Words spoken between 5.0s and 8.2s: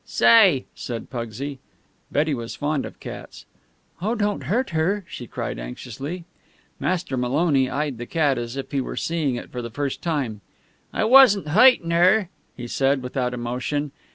she cried anxiously. Master Maloney eyed the